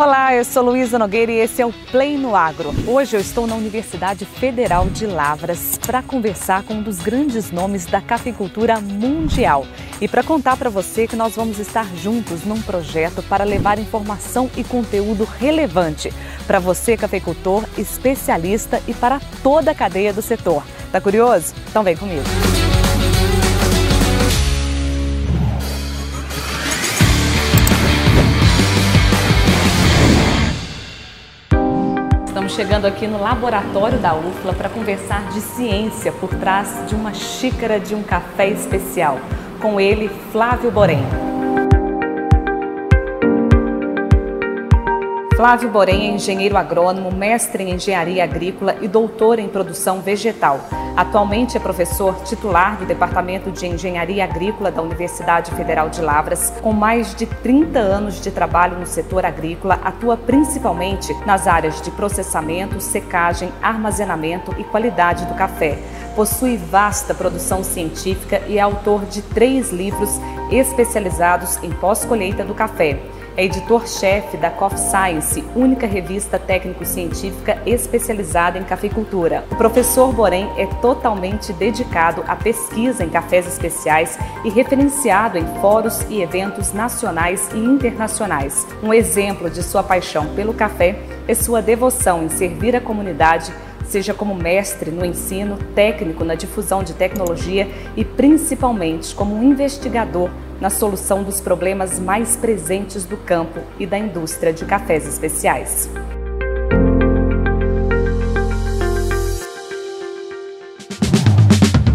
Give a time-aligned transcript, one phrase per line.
[0.00, 2.72] Olá, eu sou Luísa Nogueira e esse é o Play no Agro.
[2.86, 7.84] Hoje eu estou na Universidade Federal de Lavras para conversar com um dos grandes nomes
[7.84, 9.66] da cafeicultura mundial
[10.00, 14.50] e para contar para você que nós vamos estar juntos num projeto para levar informação
[14.56, 16.10] e conteúdo relevante
[16.46, 20.62] para você, cafeicultor, especialista e para toda a cadeia do setor.
[20.90, 21.52] Tá curioso?
[21.68, 22.24] Então vem comigo.
[32.50, 37.14] Estamos chegando aqui no laboratório da UFLA para conversar de ciência por trás de uma
[37.14, 39.20] xícara de um café especial.
[39.60, 41.29] Com ele, Flávio Borém.
[45.40, 50.60] Flávio Borém é engenheiro agrônomo, mestre em engenharia agrícola e doutor em produção vegetal.
[50.94, 56.52] Atualmente é professor titular do Departamento de Engenharia Agrícola da Universidade Federal de Lavras.
[56.60, 61.90] Com mais de 30 anos de trabalho no setor agrícola, atua principalmente nas áreas de
[61.90, 65.78] processamento, secagem, armazenamento e qualidade do café.
[66.14, 70.10] Possui vasta produção científica e é autor de três livros
[70.50, 72.98] especializados em pós-colheita do café
[73.36, 79.44] é editor-chefe da Coffee Science, única revista técnico-científica especializada em cafeicultura.
[79.50, 86.04] O professor Borém é totalmente dedicado à pesquisa em cafés especiais e referenciado em fóruns
[86.10, 88.66] e eventos nacionais e internacionais.
[88.82, 93.52] Um exemplo de sua paixão pelo café é sua devoção em servir a comunidade
[93.90, 100.30] seja como mestre no ensino, técnico na difusão de tecnologia e principalmente como um investigador
[100.60, 105.90] na solução dos problemas mais presentes do campo e da indústria de cafés especiais.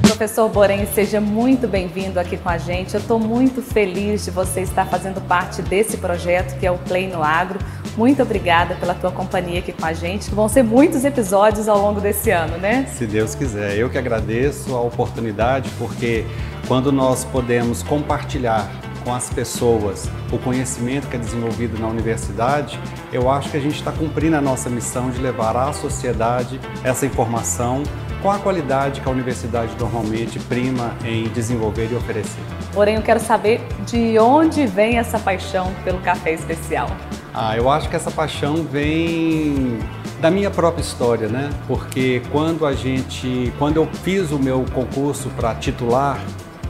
[0.01, 2.93] Professor Borém, seja muito bem-vindo aqui com a gente.
[2.95, 7.11] Eu estou muito feliz de você estar fazendo parte desse projeto que é o Play
[7.13, 7.59] Agro.
[7.97, 10.29] Muito obrigada pela tua companhia aqui com a gente.
[10.31, 12.85] Vão ser muitos episódios ao longo desse ano, né?
[12.93, 13.77] Se Deus quiser.
[13.77, 16.25] Eu que agradeço a oportunidade, porque
[16.67, 18.69] quando nós podemos compartilhar
[19.05, 22.79] com as pessoas o conhecimento que é desenvolvido na universidade,
[23.13, 27.05] eu acho que a gente está cumprindo a nossa missão de levar à sociedade essa
[27.05, 27.83] informação
[28.21, 32.41] com a qualidade que a universidade normalmente prima em desenvolver e oferecer.
[32.73, 36.89] Porém, eu quero saber de onde vem essa paixão pelo café especial.
[37.37, 39.77] Ah, eu acho que essa paixão vem
[40.21, 41.49] da minha própria história, né?
[41.67, 46.17] Porque quando a gente, quando eu fiz o meu concurso para titular,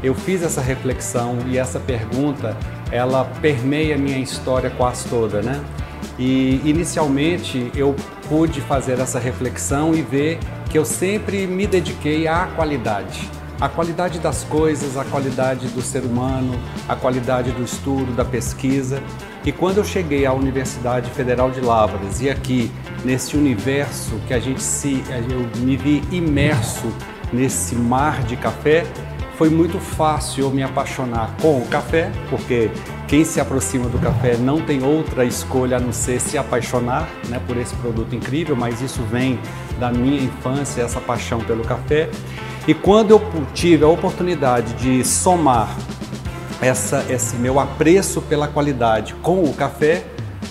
[0.02, 2.58] eu fiz essa reflexão e essa pergunta,
[2.92, 5.64] ela permeia a minha história quase toda, né?
[6.18, 7.96] E inicialmente eu
[8.28, 10.40] pude fazer essa reflexão e ver
[10.72, 13.30] que eu sempre me dediquei à qualidade.
[13.62, 16.60] A qualidade das coisas, a qualidade do ser humano,
[16.90, 19.00] a qualidade do estudo, da pesquisa.
[19.46, 22.72] E quando eu cheguei à Universidade Federal de Lavras e aqui
[23.04, 26.92] nesse universo que a gente se eu me vi imerso
[27.32, 28.84] nesse mar de café,
[29.38, 32.72] foi muito fácil eu me apaixonar com o café, porque
[33.08, 37.40] quem se aproxima do café não tem outra escolha a não ser se apaixonar né,
[37.46, 39.38] por esse produto incrível, mas isso vem
[39.80, 42.10] da minha infância, essa paixão pelo café.
[42.68, 43.22] E quando eu
[43.54, 45.70] tive a oportunidade de somar
[46.62, 50.06] essa, esse meu apreço pela qualidade com o café,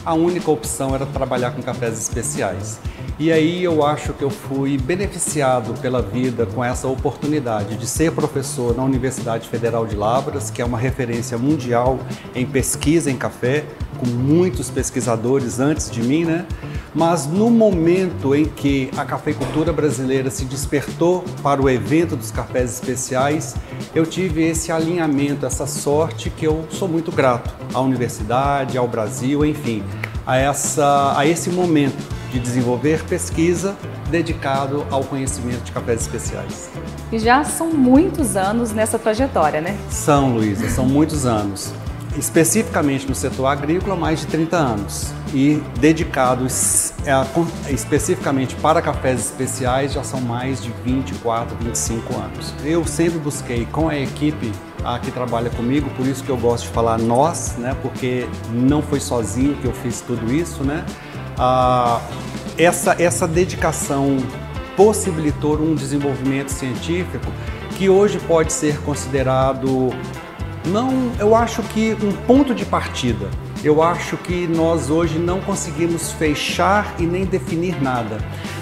[0.04, 2.78] a única opção era trabalhar com cafés especiais.
[3.16, 8.10] E aí eu acho que eu fui beneficiado pela vida com essa oportunidade de ser
[8.10, 12.00] professor na Universidade Federal de Lavras, que é uma referência mundial
[12.34, 13.64] em pesquisa em café,
[14.04, 16.46] com muitos pesquisadores antes de mim, né?
[16.94, 22.74] Mas no momento em que a cafeicultura brasileira se despertou para o evento dos cafés
[22.74, 23.56] especiais,
[23.94, 29.44] eu tive esse alinhamento, essa sorte que eu sou muito grato à universidade, ao Brasil,
[29.44, 29.82] enfim,
[30.26, 33.76] a, essa, a esse momento de desenvolver pesquisa
[34.10, 36.70] dedicado ao conhecimento de cafés especiais.
[37.10, 39.76] E já são muitos anos nessa trajetória, né?
[39.88, 41.72] São, Luísa, são muitos anos.
[42.16, 45.12] Especificamente no setor agrícola, mais de 30 anos.
[45.32, 52.54] E dedicados é, especificamente para cafés especiais, já são mais de 24, 25 anos.
[52.64, 54.52] Eu sempre busquei com a equipe
[55.02, 57.74] que trabalha comigo, por isso que eu gosto de falar nós, né?
[57.80, 60.84] Porque não foi sozinho que eu fiz tudo isso, né?
[61.38, 62.00] Ah,
[62.58, 64.18] essa, essa dedicação
[64.76, 67.32] possibilitou um desenvolvimento científico
[67.76, 69.90] que hoje pode ser considerado,
[70.66, 73.28] não, eu acho que um ponto de partida.
[73.62, 78.18] Eu acho que nós hoje não conseguimos fechar e nem definir nada.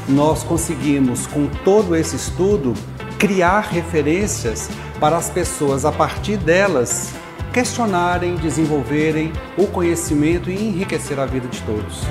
[0.09, 2.75] Nós conseguimos, com todo esse estudo,
[3.19, 4.69] criar referências
[5.01, 7.13] para as pessoas, a partir delas,
[7.53, 12.03] questionarem, desenvolverem o conhecimento e enriquecer a vida de todos.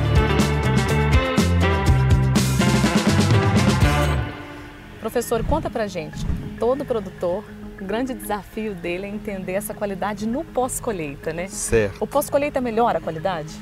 [4.99, 6.25] Professor, conta pra gente.
[6.59, 7.43] Todo produtor,
[7.81, 11.47] grande desafio dele é entender essa qualidade no pós-colheita, né?
[11.47, 12.01] Certo.
[12.01, 13.53] O pós-colheita melhora a qualidade?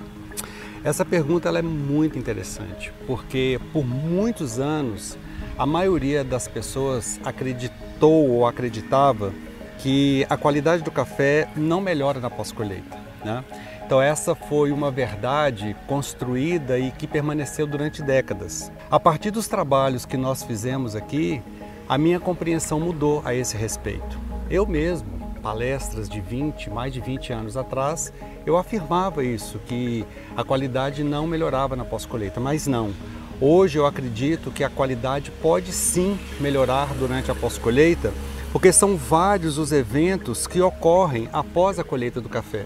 [0.84, 5.18] Essa pergunta ela é muito interessante, porque por muitos anos
[5.58, 9.34] a maioria das pessoas acreditou ou acreditava
[9.80, 12.98] que a qualidade do café não melhora na pós-colheita.
[13.24, 13.44] Né?
[13.86, 18.72] Então, essa foi uma verdade construída e que permaneceu durante décadas.
[18.90, 21.42] A partir dos trabalhos que nós fizemos aqui,
[21.90, 24.20] a minha compreensão mudou a esse respeito.
[24.48, 25.10] Eu mesmo,
[25.42, 28.14] palestras de 20, mais de 20 anos atrás,
[28.46, 30.06] eu afirmava isso, que
[30.38, 32.94] a qualidade não melhorava na pós-colheita, mas não.
[33.42, 38.14] Hoje eu acredito que a qualidade pode sim melhorar durante a pós-colheita,
[38.52, 42.66] porque são vários os eventos que ocorrem após a colheita do café.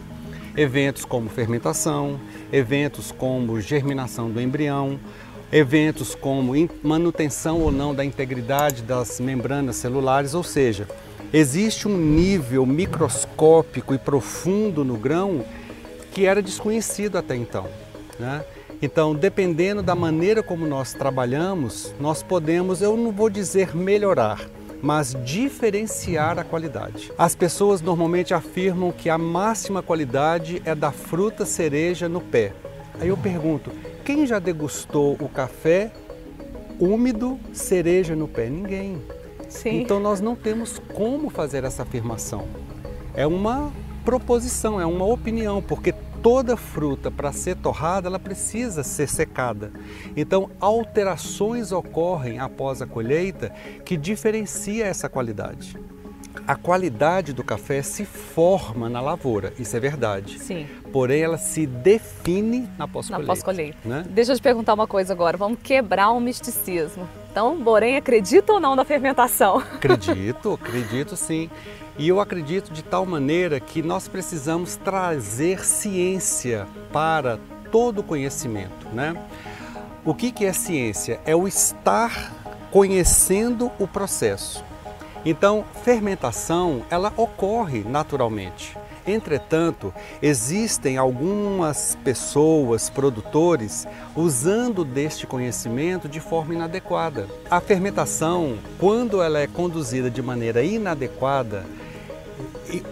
[0.58, 2.20] Eventos como fermentação,
[2.52, 5.00] eventos como germinação do embrião,
[5.52, 10.88] eventos como manutenção ou não da integridade das membranas celulares, ou seja,
[11.32, 15.44] existe um nível microscópico e profundo no grão
[16.12, 17.68] que era desconhecido até então.
[18.20, 18.44] Né?
[18.82, 24.42] Então, dependendo da maneira como nós trabalhamos, nós podemos, eu não vou dizer melhorar,
[24.82, 27.10] mas diferenciar a qualidade.
[27.18, 32.52] As pessoas normalmente afirmam que a máxima qualidade é da fruta cereja no pé.
[33.00, 33.72] Aí eu pergunto:
[34.04, 35.92] quem já degustou o café
[36.80, 38.50] úmido cereja no pé?
[38.50, 39.02] Ninguém.
[39.48, 39.82] Sim.
[39.82, 42.48] Então nós não temos como fazer essa afirmação.
[43.14, 43.72] É uma
[44.04, 49.72] proposição, é uma opinião, porque toda fruta para ser torrada, ela precisa ser secada.
[50.16, 53.50] Então, alterações ocorrem após a colheita
[53.86, 55.78] que diferencia essa qualidade.
[56.48, 60.40] A qualidade do café se forma na lavoura, isso é verdade.
[60.40, 60.68] Sim.
[60.92, 63.22] Porém, ela se define na pós-colheita.
[63.22, 63.78] Na pós-colheita.
[63.86, 64.06] Né?
[64.10, 65.38] Deixa eu te perguntar uma coisa agora.
[65.38, 67.08] Vamos quebrar o misticismo.
[67.32, 69.58] Então, Borém, acredita ou não na fermentação?
[69.74, 71.50] Acredito, acredito sim.
[71.98, 77.40] E eu acredito de tal maneira que nós precisamos trazer ciência para
[77.72, 78.88] todo o conhecimento.
[78.92, 79.16] Né?
[80.04, 81.20] O que, que é ciência?
[81.26, 82.32] É o estar
[82.70, 84.64] conhecendo o processo.
[85.26, 88.78] Então, fermentação, ela ocorre naturalmente.
[89.06, 93.86] Entretanto, existem algumas pessoas, produtores,
[94.16, 97.28] usando deste conhecimento de forma inadequada.
[97.50, 101.66] A fermentação, quando ela é conduzida de maneira inadequada,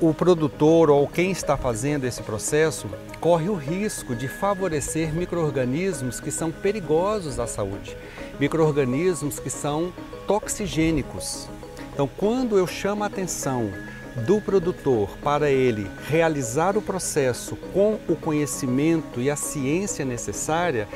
[0.02, 2.88] o produtor ou quem está fazendo esse processo
[3.20, 7.96] corre o risco de favorecer micro-organismos que são perigosos à saúde,
[8.40, 9.94] micro-organismos que são
[10.28, 11.48] toxigênicos.
[12.02, 13.70] Então, quando eu chamo a atenção
[14.26, 20.88] do produtor para ele realizar o processo com o conhecimento e a ciência necessária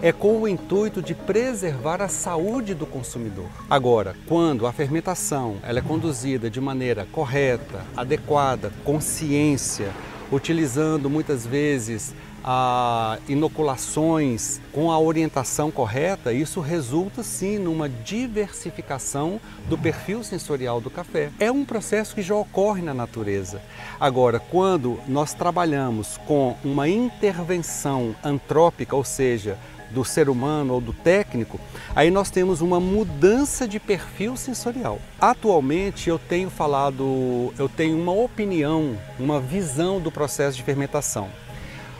[0.00, 3.48] é com o intuito de preservar a saúde do consumidor.
[3.68, 9.90] Agora, quando a fermentação ela é conduzida de maneira correta, adequada, com ciência,
[10.30, 19.78] utilizando muitas vezes a inoculações com a orientação correta, isso resulta sim numa diversificação do
[19.78, 21.30] perfil sensorial do café.
[21.38, 23.62] É um processo que já ocorre na natureza.
[24.00, 29.58] Agora, quando nós trabalhamos com uma intervenção antrópica, ou seja,
[29.92, 31.60] do ser humano ou do técnico,
[31.94, 34.98] aí nós temos uma mudança de perfil sensorial.
[35.20, 41.28] Atualmente eu tenho falado, eu tenho uma opinião, uma visão do processo de fermentação.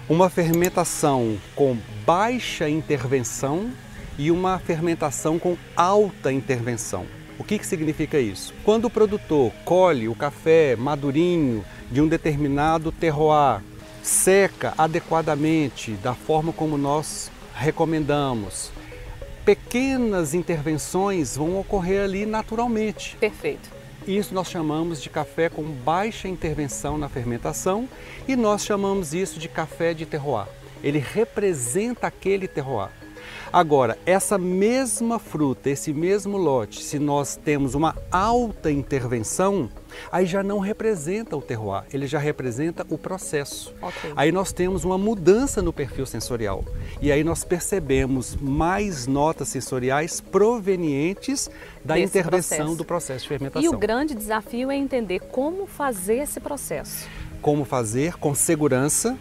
[0.08, 3.70] Uma fermentação com baixa intervenção
[4.18, 7.06] e uma fermentação com alta intervenção.
[7.38, 8.52] O que, que significa isso?
[8.64, 13.62] Quando o produtor colhe o café madurinho de um determinado terroir,
[14.02, 18.72] seca adequadamente da forma como nós recomendamos.
[19.44, 23.16] Pequenas intervenções vão ocorrer ali naturalmente.
[23.18, 23.81] Perfeito.
[24.06, 27.88] Isso nós chamamos de café com baixa intervenção na fermentação
[28.26, 30.48] e nós chamamos isso de café de terroir.
[30.82, 32.90] Ele representa aquele terroir.
[33.52, 39.68] Agora, essa mesma fruta, esse mesmo lote, se nós temos uma alta intervenção,
[40.10, 43.74] aí já não representa o terroir, ele já representa o processo.
[43.80, 44.12] Okay.
[44.16, 46.64] Aí nós temos uma mudança no perfil sensorial.
[47.00, 51.50] E aí nós percebemos mais notas sensoriais provenientes
[51.84, 52.76] da Desse intervenção processo.
[52.76, 53.62] do processo de fermentação.
[53.62, 57.06] E o grande desafio é entender como fazer esse processo.
[57.40, 59.18] Como fazer com segurança,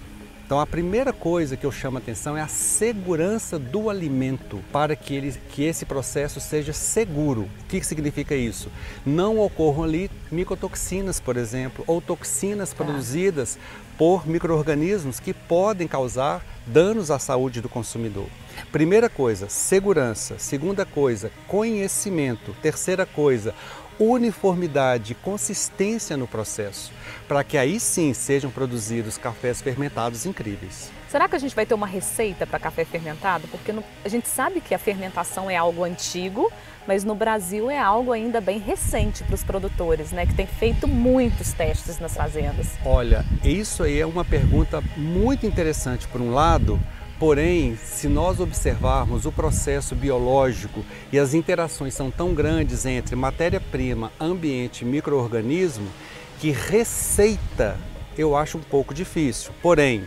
[0.52, 4.98] Então a primeira coisa que eu chamo a atenção é a segurança do alimento para
[4.98, 7.44] que, ele, que esse processo seja seguro.
[7.44, 8.70] O que significa isso?
[9.06, 12.84] Não ocorram ali micotoxinas, por exemplo, ou toxinas tá.
[12.84, 13.58] produzidas
[13.98, 18.28] por micro-organismos que podem causar danos à saúde do consumidor.
[18.74, 20.38] Primeira coisa, segurança.
[20.38, 22.54] Segunda coisa, conhecimento.
[22.62, 23.56] Terceira coisa,
[24.00, 26.92] uniformidade, consistência no processo,
[27.28, 30.92] para que aí sim sejam produzidos cafés fermentados incríveis.
[31.08, 33.46] Será que a gente vai ter uma receita para café fermentado?
[33.50, 36.50] Porque no, a gente sabe que a fermentação é algo antigo,
[36.88, 40.88] mas no Brasil é algo ainda bem recente para os produtores, né, que tem feito
[40.88, 42.68] muitos testes nas fazendas.
[42.86, 46.80] Olha, isso aí é uma pergunta muito interessante por um lado,
[47.22, 54.12] Porém, se nós observarmos o processo biológico e as interações são tão grandes entre matéria-prima,
[54.20, 55.88] ambiente e microorganismo,
[56.40, 57.78] que receita
[58.18, 59.52] eu acho um pouco difícil.
[59.62, 60.04] Porém,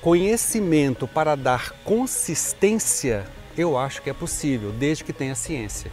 [0.00, 3.24] conhecimento para dar consistência
[3.58, 5.90] eu acho que é possível, desde que tenha ciência,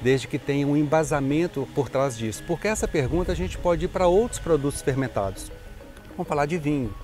[0.00, 2.44] desde que tenha um embasamento por trás disso.
[2.46, 5.50] Porque essa pergunta a gente pode ir para outros produtos fermentados.
[6.10, 6.94] Vamos falar de vinho.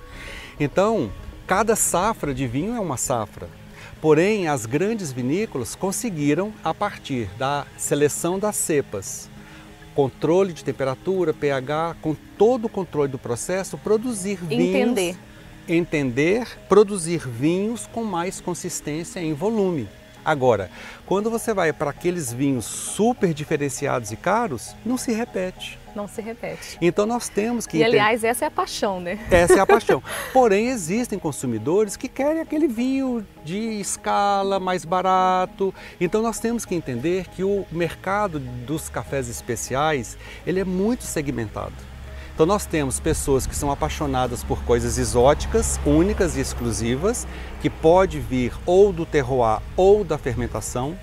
[0.57, 1.11] Então,
[1.45, 3.49] Cada safra de vinho é uma safra.
[3.99, 9.29] Porém, as grandes vinícolas conseguiram, a partir da seleção das cepas,
[9.93, 14.75] controle de temperatura, pH, com todo o controle do processo, produzir vinhos.
[14.75, 15.17] Entender.
[15.67, 19.87] Entender, produzir vinhos com mais consistência em volume.
[20.23, 20.71] Agora,
[21.05, 25.77] quando você vai para aqueles vinhos super diferenciados e caros, não se repete.
[25.95, 26.77] Não se repete.
[26.81, 27.77] Então nós temos que.
[27.77, 29.19] E aliás, essa é a paixão, né?
[29.29, 30.01] Essa é a paixão.
[30.33, 35.73] Porém, existem consumidores que querem aquele vinho de escala mais barato.
[36.01, 41.73] Então nós temos que entender que o mercado dos cafés especiais ele é muito segmentado.
[42.33, 47.27] Então nós temos pessoas que são apaixonadas por coisas exóticas, únicas e exclusivas,
[47.61, 50.97] que pode vir ou do terroir ou da fermentação.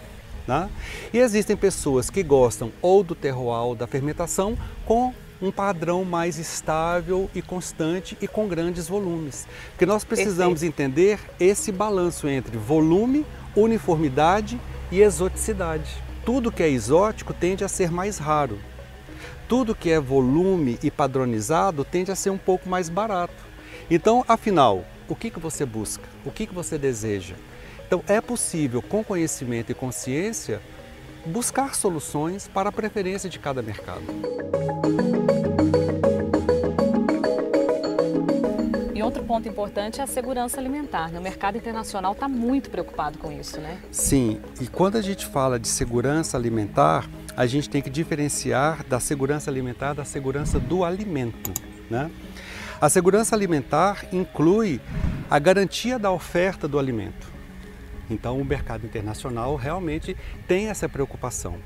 [0.46, 0.68] Né?
[1.12, 6.38] E existem pessoas que gostam ou do terroir ou da fermentação com um padrão mais
[6.38, 9.46] estável e constante e com grandes volumes.
[9.70, 10.80] Porque nós precisamos Perfeito.
[10.80, 13.24] entender esse balanço entre volume,
[13.56, 15.90] uniformidade e exoticidade.
[16.24, 18.58] Tudo que é exótico tende a ser mais raro
[19.50, 23.34] tudo que é volume e padronizado tende a ser um pouco mais barato.
[23.90, 26.04] Então, afinal, o que, que você busca?
[26.24, 27.34] O que, que você deseja?
[27.90, 30.60] Então, é possível, com conhecimento e consciência,
[31.26, 34.04] buscar soluções para a preferência de cada mercado.
[38.94, 41.10] E outro ponto importante é a segurança alimentar.
[41.10, 41.18] Né?
[41.18, 43.82] O mercado internacional está muito preocupado com isso, né?
[43.90, 49.00] Sim, e quando a gente fala de segurança alimentar, a gente tem que diferenciar da
[49.00, 51.52] segurança alimentar da segurança do alimento.
[51.90, 52.08] Né?
[52.80, 54.80] A segurança alimentar inclui
[55.28, 57.39] a garantia da oferta do alimento.
[58.10, 61.58] Então, o mercado internacional realmente tem essa preocupação.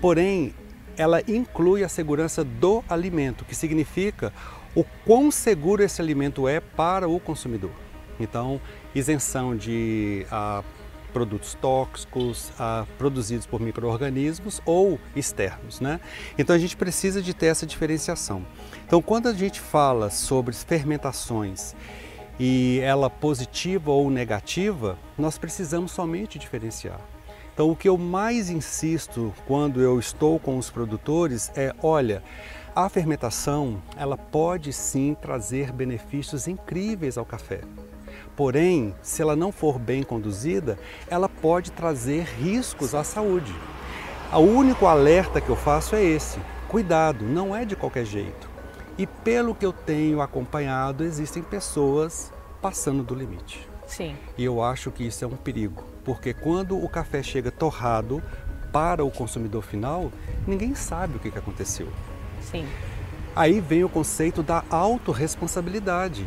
[0.00, 0.52] Porém,
[0.96, 4.32] ela inclui a segurança do alimento, que significa
[4.74, 7.70] o quão seguro esse alimento é para o consumidor.
[8.18, 8.60] Então,
[8.94, 10.62] isenção de a,
[11.14, 15.80] produtos tóxicos ah, produzidos por micro-organismos ou externos.
[15.80, 16.00] Né?
[16.36, 18.44] Então a gente precisa de ter essa diferenciação.
[18.84, 21.74] Então quando a gente fala sobre fermentações
[22.38, 27.00] e ela positiva ou negativa, nós precisamos somente diferenciar.
[27.52, 32.22] Então o que eu mais insisto quando eu estou com os produtores é, olha,
[32.74, 37.60] a fermentação ela pode sim trazer benefícios incríveis ao café.
[38.34, 40.76] Porém, se ela não for bem conduzida,
[41.08, 43.54] ela pode trazer riscos à saúde.
[44.32, 48.53] O único alerta que eu faço é esse: cuidado, não é de qualquer jeito.
[48.96, 52.32] E pelo que eu tenho acompanhado, existem pessoas
[52.62, 53.68] passando do limite.
[53.86, 54.16] Sim.
[54.38, 58.22] E eu acho que isso é um perigo, porque quando o café chega torrado
[58.72, 60.10] para o consumidor final,
[60.46, 61.88] ninguém sabe o que aconteceu.
[62.40, 62.66] Sim.
[63.34, 66.26] Aí vem o conceito da autorresponsabilidade.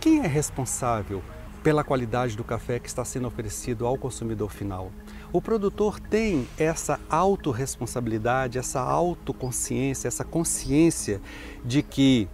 [0.00, 1.22] Quem é responsável
[1.62, 4.90] pela qualidade do café que está sendo oferecido ao consumidor final.
[5.32, 11.20] O produtor tem essa autorresponsabilidade, essa autoconsciência, essa consciência
[11.64, 12.28] de que,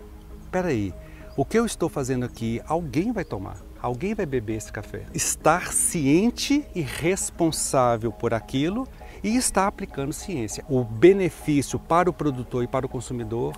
[0.50, 0.94] peraí,
[1.36, 5.06] o que eu estou fazendo aqui, alguém vai tomar, alguém vai beber esse café.
[5.14, 8.86] Estar ciente e responsável por aquilo
[9.24, 10.64] e estar aplicando ciência.
[10.68, 13.56] O benefício para o produtor e para o consumidor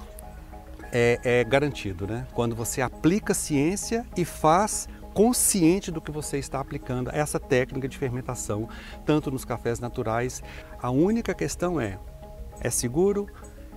[0.93, 2.27] é, é garantido, né?
[2.33, 7.97] Quando você aplica ciência e faz consciente do que você está aplicando essa técnica de
[7.97, 8.69] fermentação,
[9.07, 10.43] tanto nos cafés naturais.
[10.83, 11.99] A única questão é:
[12.61, 13.27] é seguro,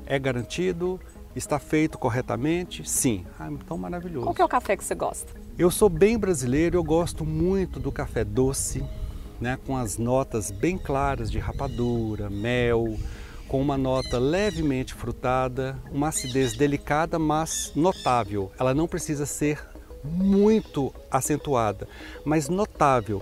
[0.06, 1.00] é garantido
[1.38, 2.88] Está feito corretamente?
[2.90, 3.24] Sim.
[3.40, 4.26] Ah, então maravilhoso.
[4.26, 5.32] Qual que é o café que você gosta?
[5.56, 8.84] Eu sou bem brasileiro, eu gosto muito do café doce,
[9.40, 12.98] né, com as notas bem claras de rapadura, mel,
[13.48, 18.52] com uma nota levemente frutada, uma acidez delicada, mas notável.
[18.60, 19.64] Ela não precisa ser
[20.04, 21.88] muito acentuada,
[22.24, 23.22] mas notável.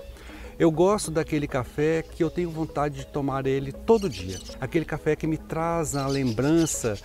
[0.58, 4.38] Eu gosto daquele café que eu tenho vontade de tomar ele todo dia.
[4.58, 6.98] Aquele café que me traz a lembrança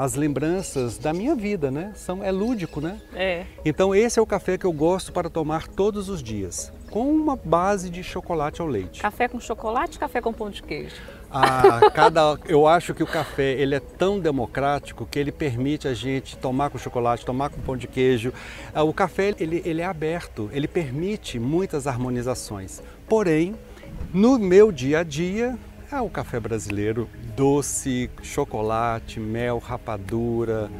[0.00, 1.92] as lembranças da minha vida, né?
[1.94, 2.98] São, é lúdico, né?
[3.14, 3.44] É.
[3.62, 7.36] Então esse é o café que eu gosto para tomar todos os dias, com uma
[7.36, 9.02] base de chocolate ao leite.
[9.02, 10.96] Café com chocolate, café com pão de queijo.
[11.30, 15.92] Ah, cada, eu acho que o café ele é tão democrático que ele permite a
[15.92, 18.32] gente tomar com chocolate, tomar com pão de queijo.
[18.74, 22.80] Ah, o café ele, ele é aberto, ele permite muitas harmonizações.
[23.06, 23.54] Porém,
[24.14, 25.58] no meu dia a dia,
[25.92, 30.70] é o café brasileiro doce, chocolate, mel, rapadura.